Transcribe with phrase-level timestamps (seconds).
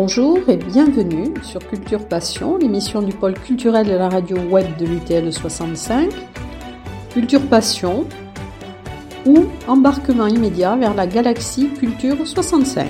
[0.00, 4.86] Bonjour et bienvenue sur Culture Passion, l'émission du pôle culturel de la radio web de
[4.86, 6.08] l'UTL 65.
[7.10, 8.06] Culture Passion
[9.26, 12.86] ou embarquement immédiat vers la galaxie Culture 65.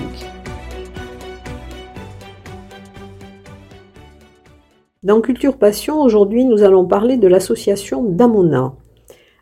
[5.02, 8.74] Dans Culture Passion, aujourd'hui, nous allons parler de l'association Damona.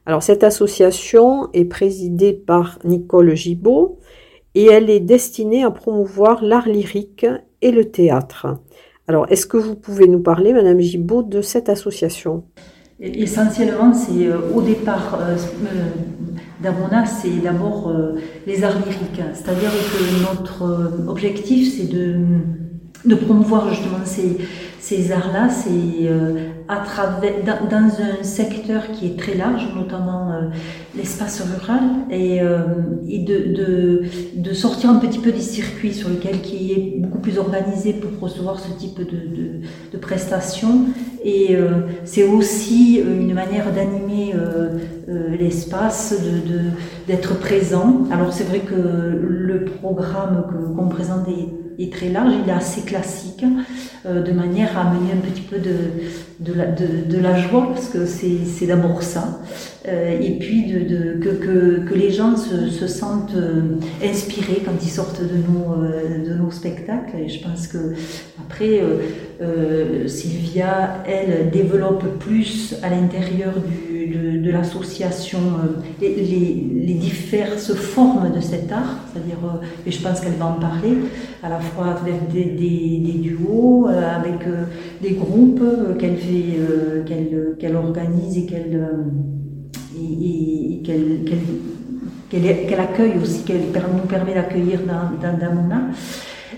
[0.07, 3.99] Alors, cette association est présidée par Nicole Gibaud
[4.57, 7.27] et elle est destinée à promouvoir l'art lyrique
[7.61, 8.47] et le théâtre.
[9.07, 12.45] Alors, est-ce que vous pouvez nous parler, Madame Gibaud, de cette association?
[12.99, 15.91] Essentiellement, c'est euh, au départ, euh, euh,
[16.63, 17.93] d'Amona, c'est d'abord
[18.47, 19.23] les arts lyriques.
[19.35, 22.17] C'est-à-dire que notre objectif, c'est de,
[23.05, 24.39] de promouvoir justement ces,
[24.81, 30.43] ces arts-là, c'est euh, à travers dans, un secteur qui est très large, notamment euh,
[30.97, 32.59] l'espace rural, et, euh,
[33.09, 34.03] et de, de,
[34.37, 38.11] de, sortir un petit peu des circuits sur lesquels qui est beaucoup plus organisé pour
[38.21, 39.61] recevoir ce type de, de,
[39.93, 40.87] de prestations.
[41.25, 41.57] Et
[42.05, 44.33] c'est aussi une manière d'animer
[45.37, 46.15] l'espace,
[47.09, 48.05] d'être présent.
[48.13, 50.45] Alors c'est vrai que le programme
[50.77, 53.45] qu'on présente est, est, très large, il est assez classique,
[54.05, 55.75] de manière à amener un petit peu de,
[56.41, 59.41] de, la, joie, parce que c'est d'abord ça.
[59.87, 64.73] Euh, et puis de, que, que, que, les gens se, se sentent euh, inspirés quand
[64.83, 67.17] ils sortent de nos, euh, de nos spectacles.
[67.19, 67.95] Et je pense que
[68.39, 68.81] après,
[70.07, 73.53] Sylvia, elle, développe plus à l'intérieur
[74.07, 75.39] de, l'association
[76.01, 79.39] les, les, les, diverses formes de cet art, c'est-à-dire,
[79.87, 80.97] et je pense qu'elle va en parler,
[81.43, 84.41] à la fois avec des, des, duos, avec
[85.03, 85.63] des groupes
[85.99, 86.61] qu'elle fait,
[87.07, 88.89] qu'elle qu'elle organise et qu'elle
[89.99, 90.83] et,
[92.29, 93.63] qu'elle accueille aussi, qu'elle
[93.93, 95.89] nous permet d'accueillir dans, dans Damona.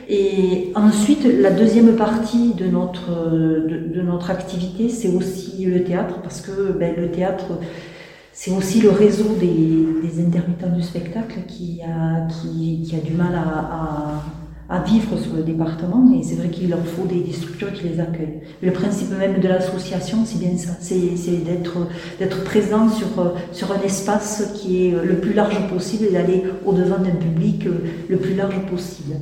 [0.08, 6.40] Et ensuite, la deuxième partie de notre, de, notre activité, c'est aussi le théâtre, parce
[6.40, 7.58] que ben, le théâtre,
[8.32, 13.34] c'est aussi le réseau des, des, intermittents du spectacle qui a, qui, a du mal
[13.34, 14.22] à
[14.68, 18.00] à vivre sur le département et c'est vrai qu'il leur faut des, structures qui les
[18.00, 18.40] accueillent.
[18.62, 20.98] Le principe même de l'association, c'est bien ça, c'est
[22.18, 23.06] d'être présent sur,
[23.52, 27.64] sur un espace qui est le plus large possible et d'aller au-devant d'un public
[28.08, 29.16] le plus large possible.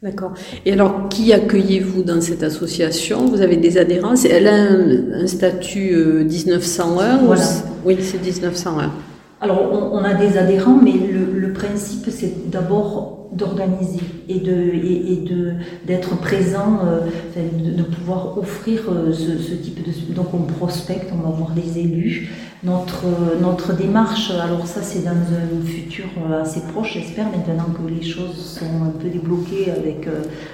[0.00, 0.32] D'accord.
[0.64, 3.26] Et alors, qui accueillez-vous dans cette association?
[3.26, 4.14] Vous avez des adhérents?
[4.30, 5.92] Elle a un, statut
[6.24, 7.42] 1901 euh, voilà.
[7.84, 8.92] Oui, c'est 1901.
[9.40, 15.16] Alors, on, a des adhérents, mais le, le principe, c'est d'abord d'organiser et de et,
[15.16, 15.52] de
[15.86, 17.00] d'être présent euh,
[17.36, 22.30] de, pouvoir offrir euh, ce, type de donc on prospecte on va voir des élus.
[22.64, 23.04] Notre
[23.40, 28.02] notre démarche alors ça c'est dans un futur euh, assez proche j'espère maintenant que les
[28.02, 30.08] choses sont un peu débloquées avec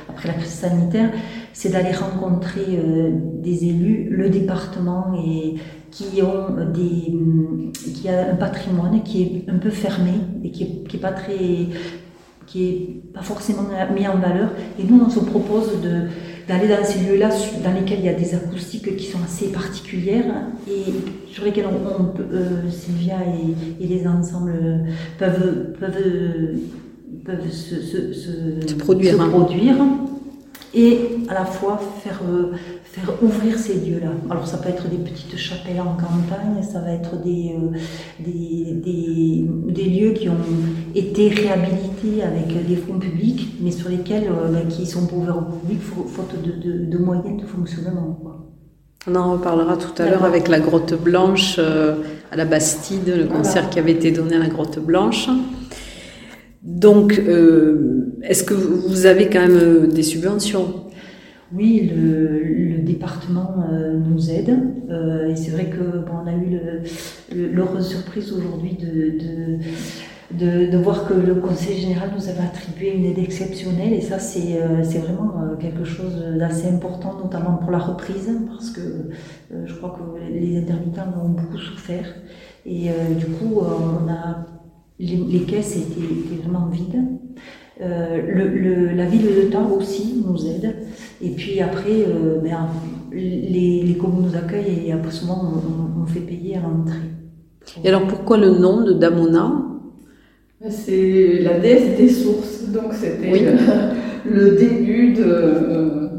[0.08, 1.10] après la crise sanitaire
[1.52, 2.82] c'est d'aller rencontrer
[3.42, 5.54] des élus le département et
[5.94, 10.12] qui ont des qui a un patrimoine qui est un peu fermé
[10.42, 11.68] et qui est, qui est pas très
[12.46, 13.62] qui est pas forcément
[13.94, 14.50] mis en valeur.
[14.78, 15.70] Et nous, on se propose
[16.48, 17.30] d'aller dans ces lieux-là
[17.64, 20.92] dans lesquels il y a des acoustiques qui sont assez particulières et
[21.32, 23.16] sur lesquels on, euh, Sylvia
[23.80, 24.52] et, les ensembles
[25.18, 26.58] peuvent, peuvent,
[27.24, 29.14] peuvent se, produire.
[29.14, 29.76] Se produire
[30.74, 30.98] et
[31.28, 32.52] à la fois faire, euh,
[32.84, 34.10] faire ouvrir ces lieux-là.
[34.30, 37.78] Alors ça peut être des petites chapelles en campagne, ça va être des, euh,
[38.18, 40.36] des, des, des, lieux qui ont
[40.94, 45.38] été réhabilités avec des fonds publics, mais sur lesquels euh, ben, qui sont pas ouverts
[45.38, 48.18] au public faute de, de, moyens de fonctionnement.
[49.06, 53.68] On en reparlera tout à l'heure avec la Grotte Blanche à la Bastide, le concert
[53.68, 55.28] qui avait été donné à la Grotte Blanche.
[56.64, 60.86] Donc, euh, est-ce que vous avez quand même euh, des subventions?
[61.54, 64.50] Oui, le, département euh, nous aide.
[65.28, 66.60] et c'est vrai que on a eu
[67.34, 73.18] l'heureuse surprise aujourd'hui de, de, voir que le Conseil général nous avait attribué une aide
[73.18, 73.94] exceptionnelle.
[73.94, 78.80] Et ça, c'est vraiment quelque chose d'assez important, notamment pour la reprise, parce que
[79.64, 82.14] je crois que les intermittents ont beaucoup souffert.
[82.66, 84.46] Et du coup, on a
[84.98, 87.02] les, caisses étaient, vraiment vides.
[87.80, 90.76] Euh, le, la ville de Tarbes aussi nous aide.
[91.20, 92.68] Et puis après, euh, ben,
[93.12, 95.52] les, les, communes nous accueillent et après souvent
[96.00, 97.10] on, fait payer à l'entrée.
[97.82, 99.62] Et alors pourquoi le nom de Damona?
[100.68, 102.68] C'est la déesse des sources.
[102.68, 103.56] Donc c'était
[104.24, 106.10] le, début de,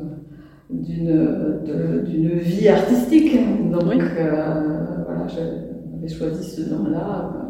[0.69, 3.37] d'une vie artistique.
[3.71, 7.44] Donc euh, voilà, j'avais choisi ce nom-là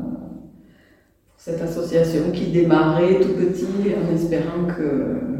[1.38, 5.36] cette association qui démarrait tout petit en espérant que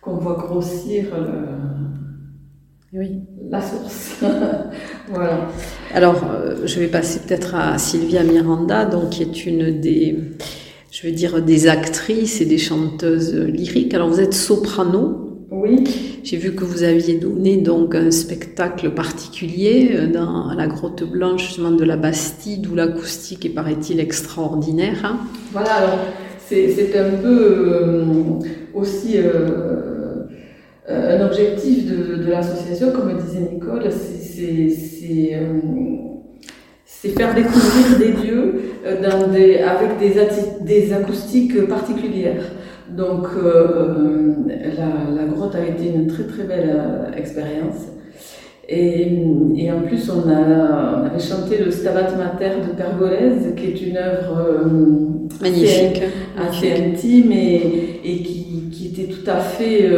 [0.00, 1.06] qu'on voit grossir
[2.92, 3.22] oui.
[3.50, 4.20] la source.
[5.08, 5.48] voilà.
[5.92, 6.24] Alors,
[6.64, 10.16] je vais passer peut-être à Sylvia Miranda, donc, qui est une des,
[10.92, 13.94] je veux dire, des actrices et des chanteuses lyriques.
[13.94, 15.25] Alors, vous êtes soprano.
[15.56, 15.84] Oui.
[16.22, 21.46] J'ai vu que vous aviez donné donc un spectacle particulier euh, dans la grotte blanche
[21.46, 25.04] justement de la Bastide où l'acoustique est paraît-il extraordinaire.
[25.04, 25.18] Hein.
[25.52, 25.98] voilà, alors
[26.46, 28.04] c'est un peu euh,
[28.74, 30.26] aussi euh,
[30.88, 33.84] un objectif de, l'association, comme disait Nicole,
[36.84, 38.54] c'est faire découvrir des lieux
[39.02, 40.14] dans des, avec des,
[40.64, 42.44] des acoustiques particulières.
[42.90, 47.88] Donc euh, la, la, grotte a été une très très belle euh, expérience.
[48.68, 49.22] Et,
[49.56, 53.80] et, en plus, on, a, on, avait chanté le Stabat Mater de Pergolèse, qui est
[53.80, 54.64] une œuvre euh,
[55.40, 56.02] magnifique,
[56.36, 59.88] assez, intime et, et qui, qui, était tout à fait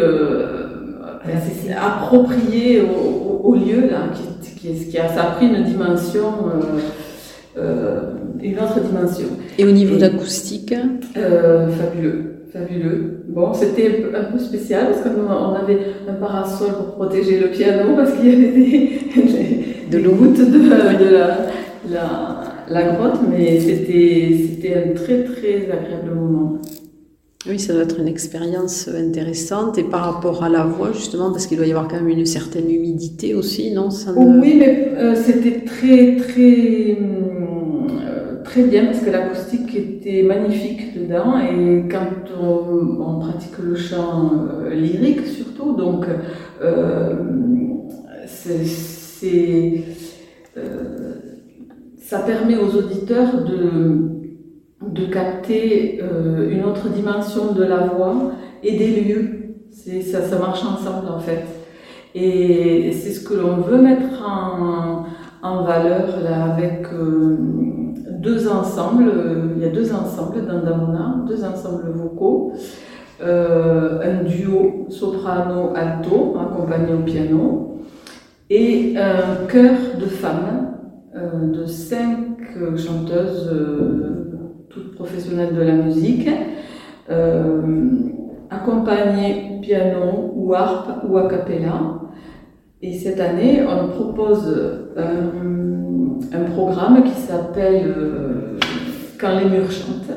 [1.81, 6.31] appropriée au, au, lieu, là, qui, qui, qui, a, ça a pris une dimension,
[7.57, 9.29] une autre dimension.
[9.57, 10.75] Et au niveau d'acoustique?
[11.15, 13.25] Fabuleux fabuleux.
[13.29, 15.79] Bon, c'était un peu spécial parce qu'on avait
[16.09, 21.13] un parasol pour protéger le piano parce qu'il y avait des, de gouttes de,
[21.91, 26.59] la, la, grotte, mais c'était un très très agréable moment.
[27.49, 31.47] Oui, ça doit être une expérience intéressante et par rapport à la voix justement parce
[31.47, 33.89] qu'il doit y avoir quand même une certaine humidité aussi, non?
[34.17, 36.99] Oui, mais euh, c'était très très
[38.49, 44.33] très bien parce que l'acoustique était magnifique dedans et quand on, pratique le chant
[44.65, 46.07] euh, lyrique surtout, donc
[46.63, 47.15] euh,
[48.27, 49.85] c'est,
[50.57, 51.15] euh,
[51.99, 54.09] ça permet aux auditeurs de,
[54.89, 56.01] de capter
[56.51, 59.29] une autre dimension de la voix et des lieux.
[59.71, 61.45] Ça, marche ensemble en fait.
[62.15, 64.23] Et c'est ce que l'on veut mettre
[65.43, 66.87] en valeur là, avec
[68.19, 72.53] deux ensembles, euh, il y a deux ensembles dans Damona, deux ensembles vocaux,
[73.23, 77.81] euh, un duo soprano-alto accompagné au piano
[78.51, 80.75] et un chœur de femmes
[81.17, 82.17] euh, de cinq
[82.77, 83.51] chanteuses
[84.69, 86.29] toutes professionnelles de la musique,
[88.51, 91.98] accompagnées au piano ou harpe ou a cappella.
[92.81, 94.57] Et cette année, on propose
[96.33, 98.59] un programme qui s'appelle euh,
[99.19, 100.11] Quand les murs chantent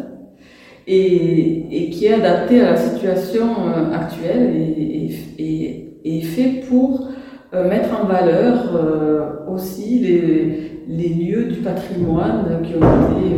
[0.88, 4.52] et, qui est adapté à la situation euh, actuelle
[5.38, 7.10] et, fait pour
[7.54, 13.36] euh, mettre en valeur aussi les, lieux du patrimoine qui ont été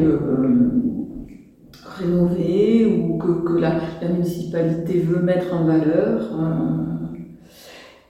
[1.99, 3.79] rénovés ou que, la,
[4.09, 6.29] municipalité veut mettre en valeur.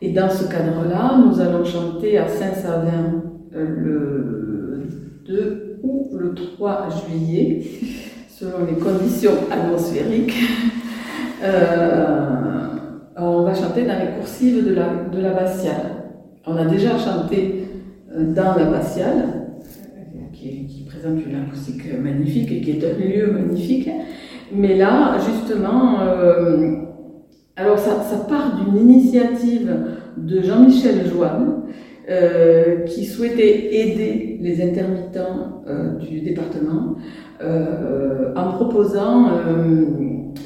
[0.03, 3.23] Et dans ce cadre-là, nous allons chanter à Saint-Savin
[3.53, 4.83] le
[5.25, 7.63] 2 ou le 3 juillet,
[8.27, 10.35] selon les conditions atmosphériques.
[11.41, 12.25] Euh,
[13.15, 14.87] on va chanter dans les coursives de la,
[15.21, 16.09] l'abbatiale.
[16.45, 17.63] On a déjà chanté
[18.13, 19.29] euh, dans l'abbatiale,
[20.33, 23.89] qui, qui présente une acoustique magnifique et qui est un lieu magnifique.
[24.53, 26.92] Mais là, justement, euh,
[27.55, 29.75] alors ça, ça part d'une initiative
[30.17, 31.63] de Jean-Michel Joanne,
[32.09, 36.95] euh, qui souhaitait aider les intermittents euh, du département
[37.41, 39.27] euh, en proposant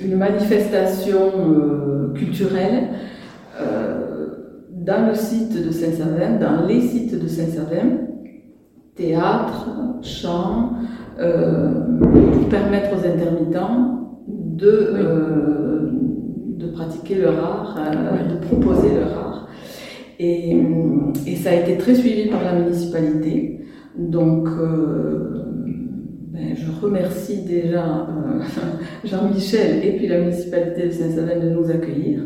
[0.03, 2.89] une manifestation culturelle
[4.71, 8.01] dans le site de Saint-Savin, dans les sites de Saint-Savin,
[8.95, 9.67] théâtre,
[10.03, 10.73] chant,
[11.17, 15.89] pour permettre aux intermittents de,
[16.57, 17.77] de pratiquer leur art,
[18.29, 19.49] de proposer leur art.
[20.19, 20.57] Et,
[21.27, 23.61] et, ça a été très suivi par la municipalité.
[23.95, 25.43] Donc, euh,
[26.31, 28.41] ben, je remercie déjà euh,
[29.05, 32.21] Jean-Michel et puis la municipalité de Saint-Savin de nous accueillir.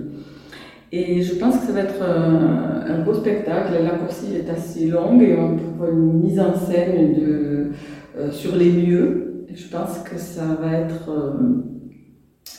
[0.93, 3.73] Et je pense que ça va être un, un beau spectacle.
[3.83, 7.71] La coursive est assez longue et on voit une mise en scène de,
[8.17, 9.45] euh, sur les lieux.
[9.53, 11.09] Je pense que ça va être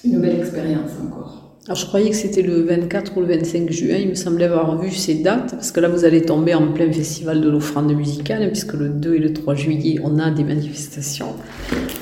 [0.05, 1.52] une belle expérience encore.
[1.67, 4.81] Alors je croyais que c'était le 24 ou le 25 juin, il me semblait avoir
[4.81, 8.49] vu ces dates, parce que là vous allez tomber en plein festival de l'offrande musicale,
[8.49, 11.37] puisque le 2 et le 3 juillet on a des manifestations.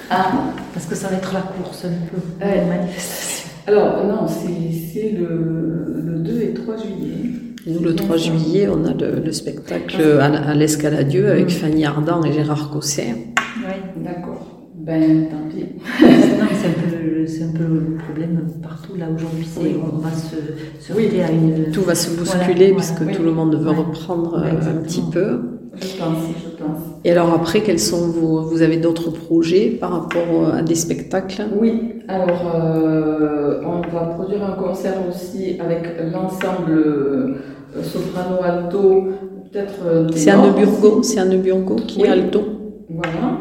[0.08, 0.32] Ah,
[0.72, 3.50] parce que ça va être la course un peu, euh, manifestation.
[3.66, 7.30] Alors non, c'est le, le 2 et 3 juillet.
[7.66, 11.50] nous, le 3 juillet, on a le, spectacle à, à l'Escaladieu avec mm.
[11.50, 13.14] Fanny Ardant et Gérard Cosset.
[13.58, 14.39] Oui, d'accord.
[14.84, 15.66] Ben, tant pis.
[15.98, 19.46] c'est un, peu, c'est un peu le problème partout là aujourd'hui.
[19.46, 20.36] C'est on va se,
[20.80, 21.70] se heurter à une.
[21.72, 23.76] Tout va se bousculer Voilà, puisque voilà, tout le monde veut Ouais.
[23.76, 25.40] reprendre euh, Ouais, un petit peu.
[25.74, 26.78] Je pense, je pense.
[27.04, 30.74] Et alors après, quels sont vos, vous avez d'autres projets par rapport euh, à des
[30.74, 31.42] spectacles?
[31.58, 37.34] Oui, alors euh, on va produire un concert aussi avec l'ensemble euh,
[37.82, 39.04] soprano alto,
[39.52, 39.74] peut-être.
[39.86, 42.06] euh, C'est Anne Burgo, c'est Anne Burgo qui Oui.
[42.08, 42.42] est alto.
[42.88, 43.38] Voilà.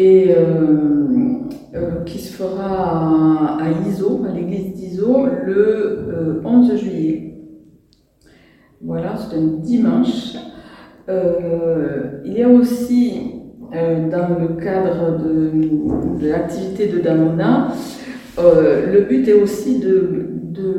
[0.00, 0.36] Et euh,
[1.74, 7.34] euh, qui se fera à, à Iso, à l'église d'Iso, le euh, 11 juillet.
[8.80, 10.36] Voilà, c'est un dimanche.
[11.08, 13.32] Euh, il y a aussi,
[13.74, 17.68] euh, dans le cadre de, de l'activité de Damona,
[18.38, 20.74] euh, le but est aussi de, de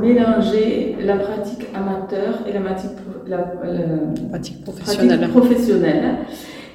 [0.00, 2.90] mélanger la pratique amateur et la pratique,
[3.28, 5.28] la- la- Pratique pratique professionnelle.
[5.28, 6.14] professionnelle.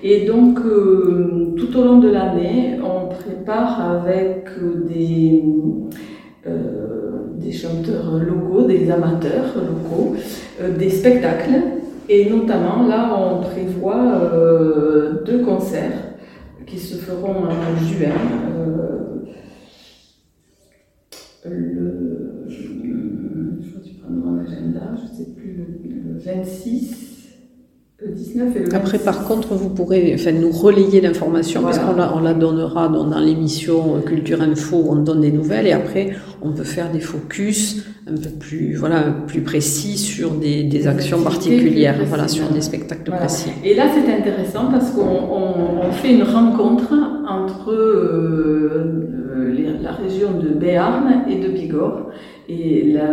[0.07, 4.47] Et donc, euh, tout au long de l'année, on prépare avec
[4.87, 5.43] des,
[6.45, 10.15] euh, chanteurs locaux, des amateurs locaux,
[10.61, 11.59] euh, des spectacles.
[12.07, 14.31] Et notamment, là, on prévoit
[15.25, 16.13] deux concerts
[16.67, 18.13] qui se feront en juin.
[21.45, 22.67] le, je
[25.03, 27.14] ne sais plus, le 26,
[27.99, 28.75] le 19 et le 26.
[28.75, 31.77] Après, par contre, vous pourrez enfin, nous relayer l'information, Voilà.
[31.77, 35.67] parce qu'on la, on la donnera dans, dans l'émission Culture Info, on donne des nouvelles,
[35.67, 36.11] et après,
[36.41, 41.95] on peut faire des focus un peu plus, voilà, plus précis sur des, actions particulières,
[42.05, 43.25] voilà, sur des spectacles Voilà.
[43.25, 43.49] précis.
[43.63, 46.93] Et là, c'est intéressant parce qu'on on- on fait une rencontre
[47.27, 52.09] entre euh, euh, les- la région de Béarn et de Bigorre.
[52.47, 53.07] Et là,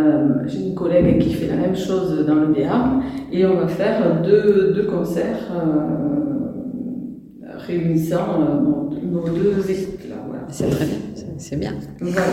[0.47, 3.03] j'ai une collègue qui fait la même chose dans le Béarn.
[3.33, 8.61] Et on va faire deux, deux concerts euh, réunissant euh,
[9.11, 10.09] nos, deux équipes.
[10.11, 10.43] Là, voilà.
[10.49, 11.73] C'est très bien, c'est- c'est bien.
[12.01, 12.27] Voilà.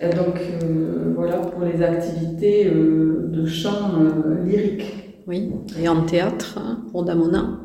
[0.00, 4.94] Et donc, euh, voilà pour les activités euh, de chant euh, lyrique.
[5.26, 5.50] Oui.
[5.78, 7.60] Et en théâtre, hein, pour Damona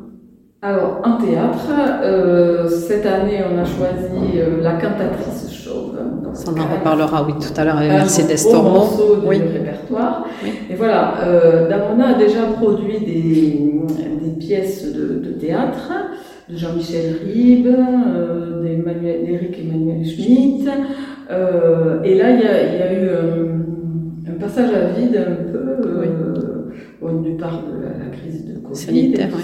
[0.66, 1.68] Alors, en théâtre,
[2.02, 5.92] euh, cette année, on a choisi euh, La cantatrice chauve.
[6.22, 8.80] Donc, Ça, on en reparlera, oui, tout à l'heure avec Mercedes Tormo.
[9.20, 9.36] du Oui.
[9.52, 10.24] répertoire.
[10.42, 10.52] Oui.
[10.70, 13.82] Et voilà, euh, Damona a déjà produit des,
[14.24, 15.92] des pièces de, de théâtre
[16.48, 20.66] de Jean-Michel Ribes, euh, d'Éric Emmanuel Schmitt.
[21.30, 25.58] Euh, et là, il y y a eu un, un passage à vide un peu,
[25.58, 29.42] euh, bon, du part de la, la crise de Covid Sanitaire, et tout ouais.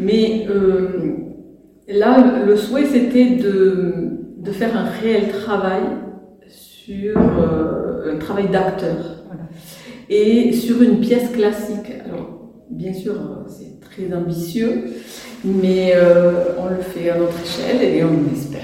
[0.00, 0.88] Mais euh,
[1.86, 3.94] là, le souhait, c'était de,
[4.38, 5.82] de faire un réel travail
[6.48, 8.96] sur euh, un travail d'acteur.
[10.08, 11.92] Et sur une pièce classique.
[12.04, 13.14] Alors, bien sûr,
[13.46, 14.84] c'est très ambitieux,
[15.44, 18.60] mais euh, on le fait à notre échelle et on espère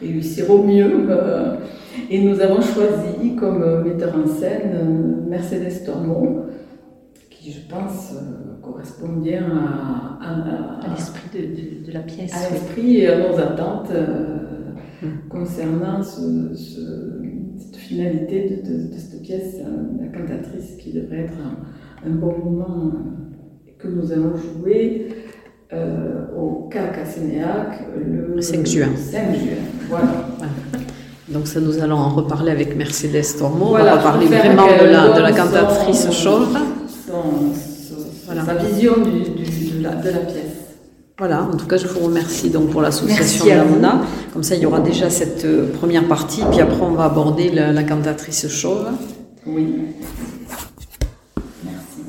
[0.00, 1.08] réussir au mieux.
[2.10, 6.46] et nous avons choisi comme metteur en scène Mercedes Tormo,
[7.48, 12.00] qui, je pense, euh, correspond bien à, à- à- à l'esprit de, de- de la
[12.00, 12.32] pièce.
[12.34, 14.36] à l'esprit et à nos attentes euh,
[15.30, 17.22] concernant ce- ce-
[17.58, 21.34] cette finalité de, cette pièce, euh, la cantatrice, qui devrait être
[22.04, 22.92] un, un bon moment
[23.78, 25.08] que nous allons jouer
[26.36, 28.86] au CAC à Sénéac le, Le 5 juin.
[28.96, 30.06] 5 juin, voilà.
[31.28, 33.66] Donc ça, nous allons en reparler avec Mercedes Tormo.
[33.66, 36.56] Voilà, on va parler vraiment de la, de la donne cantatrice chauve.
[37.08, 38.44] Son- son- Voilà.
[38.44, 40.44] Sa vision du- du- de, la, de la pièce.
[41.18, 43.46] Voilà, en tout cas, je vous remercie donc pour l'association.
[43.46, 44.02] Damona.
[44.32, 47.50] Comme ça, il y aura déjà cette euh, première partie, puis après, on va aborder
[47.50, 48.86] la, la cantatrice chauve.
[49.46, 49.66] Oui.
[51.64, 52.00] Merci.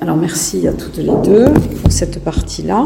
[0.00, 1.46] Alors, merci à toutes les deux
[1.82, 2.82] pour cette partie-là.